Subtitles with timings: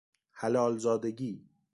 [0.31, 1.43] حلال زادگی